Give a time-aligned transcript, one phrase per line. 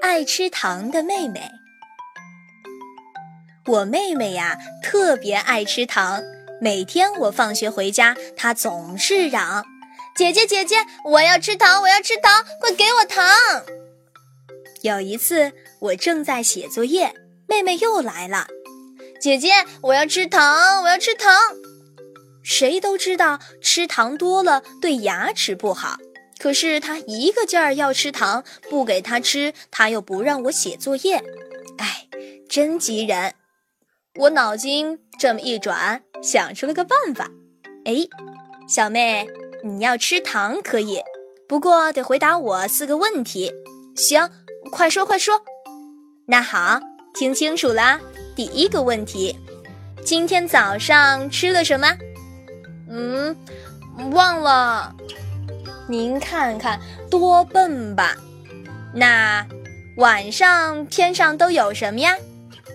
[0.00, 1.50] 爱吃糖的妹妹。
[3.66, 6.22] 我妹妹呀，特别爱吃糖。
[6.60, 9.64] 每天我放学回家，她总是嚷
[10.16, 13.26] ：“姐姐，姐姐，我要吃糖，我要吃糖，快给我糖！”
[14.82, 17.12] 有一次，我正在写作业，
[17.46, 18.46] 妹妹又来了
[19.20, 19.50] ：“姐姐，
[19.82, 21.34] 我要吃糖，我要吃糖。”
[22.42, 25.98] 谁都知道吃糖多了对牙齿不好，
[26.38, 31.22] 可是她一个劲儿要吃糖，不给她吃，她又不让我写作业。
[31.78, 32.08] 哎，
[32.48, 33.34] 真急人！
[34.14, 37.30] 我脑筋这么一转，想出了个办法。
[37.84, 38.06] 哎，
[38.68, 39.28] 小妹，
[39.62, 41.00] 你要吃糖可以，
[41.48, 43.52] 不过得回答我四个问题。
[43.96, 44.30] 行，
[44.70, 45.40] 快说快说。
[46.26, 46.80] 那好，
[47.14, 48.00] 听清楚啦。
[48.36, 49.36] 第一个问题，
[50.04, 51.96] 今天早上吃了什么？
[52.90, 53.36] 嗯，
[54.12, 54.94] 忘了。
[55.88, 56.78] 您看看，
[57.10, 58.14] 多笨吧？
[58.94, 59.44] 那
[59.96, 62.14] 晚上天上都有什么呀？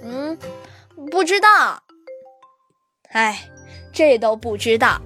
[0.04, 0.38] 嗯。
[1.12, 1.84] 不知道，
[3.12, 3.48] 哎，
[3.92, 5.02] 这都不知道。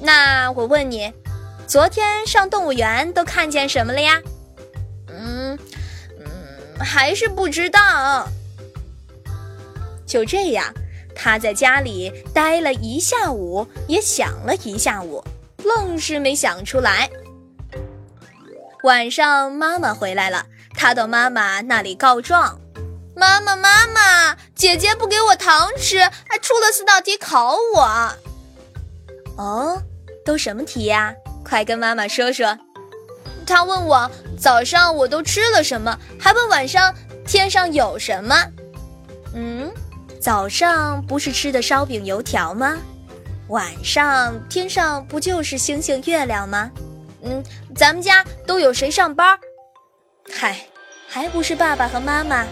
[0.00, 1.12] 那我问你，
[1.66, 4.20] 昨天上动物园都看见什么了呀？
[5.08, 5.58] 嗯
[6.18, 6.26] 嗯，
[6.80, 8.26] 还是不知道。
[10.06, 10.72] 就这样，
[11.14, 15.22] 他在家里待了一下午，也想了一下午，
[15.64, 17.10] 愣是没想出来。
[18.84, 22.58] 晚上妈妈回来了，他到妈妈那里告状。
[23.16, 28.12] 妈妈，妈妈，姐姐不给我糖吃，还出了四道题考我。
[29.36, 29.82] 哦，
[30.24, 31.12] 都什么题呀？
[31.44, 32.56] 快跟妈妈说说。
[33.44, 36.94] 她问我早上我都吃了什么，还问晚上
[37.26, 38.36] 天上有什么。
[39.34, 39.72] 嗯，
[40.20, 42.76] 早上不是吃的烧饼油条吗？
[43.48, 46.70] 晚上天上不就是星星月亮吗？
[47.22, 47.42] 嗯，
[47.74, 49.38] 咱们家都有谁上班？
[50.30, 50.66] 嗨，
[51.08, 52.44] 还不是爸爸和妈妈。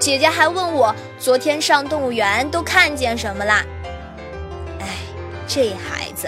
[0.00, 3.62] 姐姐还问我昨天上动物园都看见什么啦？
[4.80, 4.96] 哎，
[5.46, 6.26] 这孩子，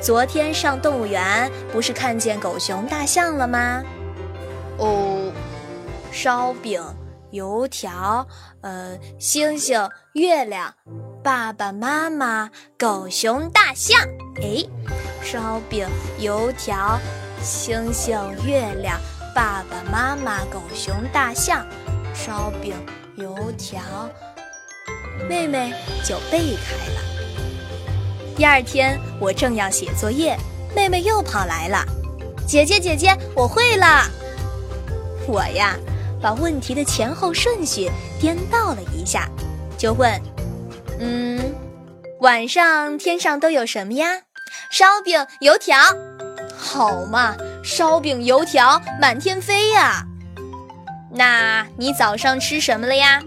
[0.00, 3.82] 昨天上动物园不是看见狗熊大象了吗？
[4.78, 5.32] 哦，
[6.12, 6.80] 烧饼、
[7.32, 8.24] 油条，
[8.60, 10.72] 呃，星星、月亮，
[11.22, 14.00] 爸爸妈妈、狗熊大象。
[14.40, 14.64] 哎，
[15.22, 15.86] 烧饼、
[16.18, 16.98] 油条、
[17.42, 18.98] 星星、月亮，
[19.34, 21.66] 爸爸妈妈、狗熊大象。
[22.14, 22.74] 烧饼、
[23.16, 23.82] 油条，
[25.28, 27.00] 妹妹就背开了。
[28.34, 30.34] 第二天，我正要写作业，
[30.74, 31.84] 妹妹又跑来了
[32.48, 34.08] ：“姐姐，姐姐，我会了。”
[35.28, 35.76] 我呀，
[36.22, 39.28] 把问题的前后顺序颠倒了一下，
[39.78, 40.10] 就问
[41.00, 41.54] ：“嗯，
[42.20, 44.20] 晚上天上都有什么呀？
[44.70, 45.78] 烧饼、油条，
[46.56, 47.34] 好嘛，
[47.64, 50.04] 烧饼、油条满天飞呀。”
[51.12, 53.20] 那你早上吃什么了呀？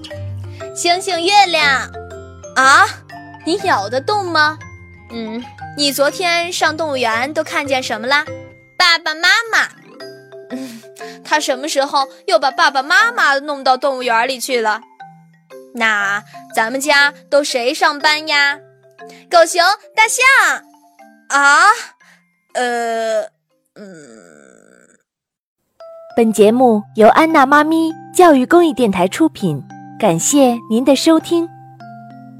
[0.76, 1.92] 星星、月亮，
[2.56, 2.86] 啊，
[3.46, 4.58] 你咬得动吗？
[5.12, 5.44] 嗯，
[5.76, 8.24] 你昨天上动物园都看见什么啦？
[8.78, 9.68] 爸爸妈妈，
[10.52, 10.82] 嗯，
[11.24, 14.82] 他什么时候又把爸爸妈妈弄到动物园里去了？
[15.76, 16.24] 那
[16.56, 18.60] 咱们家都谁上班呀？
[19.30, 19.62] 狗熊、
[19.96, 20.64] 大象，
[21.30, 21.66] 啊，
[22.54, 23.22] 呃，
[23.76, 23.88] 嗯。
[26.16, 29.62] 本节目由安娜妈咪教育公益电台出品，
[30.00, 31.50] 感谢您的收听。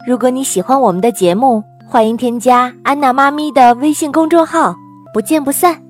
[0.08, 4.76] 如果你喜欢我们的节目，欢迎添加安娜妈咪的微信公众号，
[5.14, 5.83] 不见不散。